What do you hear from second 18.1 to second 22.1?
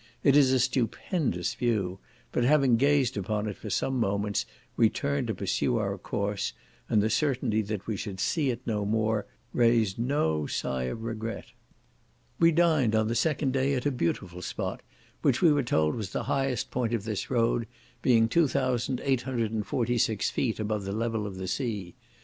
2,846 feet above the level of the sea.